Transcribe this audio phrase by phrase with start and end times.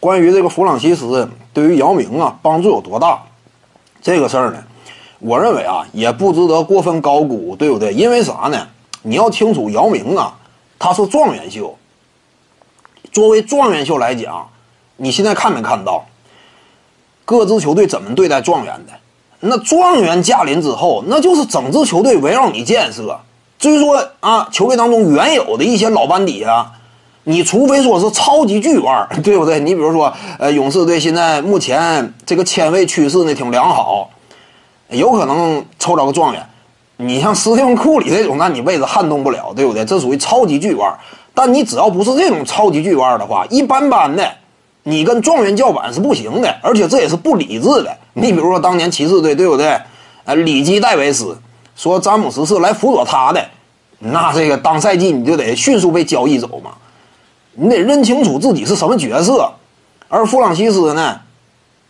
[0.00, 3.22] 关于这个弗朗西斯对于姚明啊帮助有多大，
[4.00, 4.62] 这个事儿呢，
[5.18, 7.92] 我认为啊也不值得过分高估，对不对？
[7.92, 8.68] 因为啥呢？
[9.02, 10.36] 你要清楚，姚明啊，
[10.78, 11.76] 他是状元秀。
[13.12, 14.48] 作为状元秀来讲，
[14.96, 16.06] 你现在看没看到
[17.24, 18.92] 各支球队怎么对待状元的？
[19.40, 23.20] 那状元驾临之后，那就是整支球队围绕你建设。
[23.58, 26.72] 至于说啊，球队当中原有的一些老班底啊，
[27.30, 29.60] 你除非说是超级巨腕，对不对？
[29.60, 34.08] 你比如说，呃，勇士队现在目前这个签位趋势呢挺良好，
[34.88, 36.42] 有可能抽着个状元。
[36.96, 39.84] 你像斯蒂芬库里这种，那你位置撼动不了，对不对？
[39.84, 40.90] 这属于超级巨腕。
[41.34, 44.26] 但你只要不是这种超级巨腕的话，一般般的，
[44.84, 47.94] 你跟状元叫板是不行的，而且这也是不理智的。
[48.14, 49.78] 你比如说当年骑士队，对不对？
[50.24, 51.38] 呃，里基戴维斯
[51.76, 53.44] 说詹姆斯是来辅佐他的，
[53.98, 56.70] 那这个当赛季你就得迅速被交易走嘛，
[57.58, 59.52] 你得认清楚自己是什么角色。
[60.08, 61.20] 而弗朗西斯呢，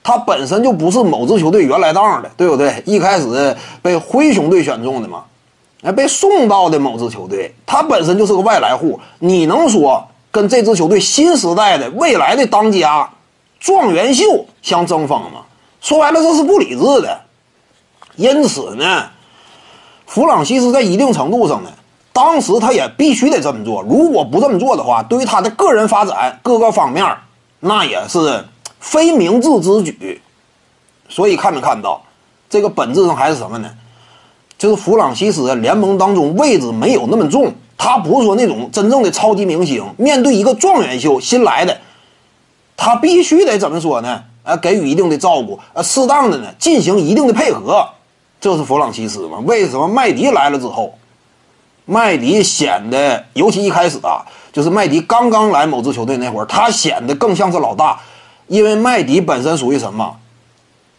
[0.02, 2.82] 他本身就不是某支球队原来当的，对不对？
[2.86, 5.24] 一开始被灰熊队选中的嘛。
[5.82, 8.98] 哎，被送到的某支球队，他本身就是个外来户。
[9.20, 13.08] 你能说跟这支球队新时代的未来的当家
[13.60, 15.42] 状元秀相争锋吗？
[15.80, 17.20] 说白了，这是不理智的。
[18.16, 19.04] 因此呢，
[20.06, 21.70] 弗朗西斯在一定程度上呢，
[22.18, 23.80] 当时他也必须得这么做。
[23.82, 27.06] 如果不这么做的话，对于他的个人发展各个方面，
[27.60, 28.44] 那也是
[28.80, 30.20] 非明智之举。
[31.08, 32.02] 所以看没看到，
[32.50, 33.70] 这个本质上还是什么呢？
[34.58, 39.84] 就是弗朗西斯联盟当中位置没有那么重，他不是说那种真正的超级明星。
[39.96, 41.78] 面对一个状元秀新来的，
[42.76, 44.24] 他必须得怎么说呢？
[44.42, 47.86] 呃，给予一定的照顾，呃，适当的呢进行一定的配合，
[48.40, 49.38] 这是弗朗西斯嘛？
[49.46, 50.98] 为什么麦迪来了之后，
[51.90, 54.20] 麦迪显得尤其一开始啊，
[54.52, 57.98] 就是麦迪刚刚来某支球队那会儿，他显得更像是老大，
[58.46, 60.16] 因为麦迪本身属于什么？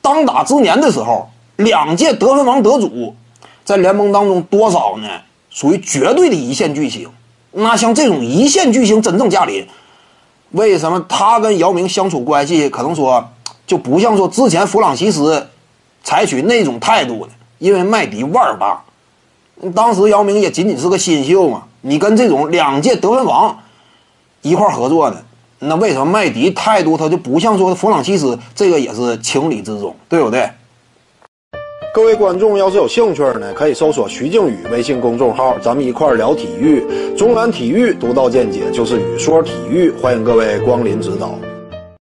[0.01, 3.15] 当打之年的时候，两届得分王得主。
[3.63, 5.07] 在联盟当中，多少呢？
[5.51, 7.07] 属于绝对的一线巨星。
[7.51, 9.67] 那像这种一线巨星真正驾临，
[10.49, 13.29] 为什么他跟姚明相处关系可能说
[13.67, 15.47] 就不像说之前弗朗西斯
[16.03, 17.33] 采取那种态度呢？
[17.59, 18.81] 因为麦迪腕儿大，
[19.73, 21.63] 当时姚明也仅仅是个新秀嘛。
[21.81, 23.57] 你跟这种两届得分王
[24.41, 25.17] 一块合作呢，
[25.59, 28.37] 那为什么麦迪态度他就不像说弗朗西斯？
[28.53, 30.49] 这个也是情理之中，对不对？
[31.93, 36.85] 各位观众，要是有兴趣呢，可以搜索徐静宇微信公众号，咱们一块聊体育。
[37.17, 41.33] 中南体育独到见解就是语说体育，欢迎各位光临指导。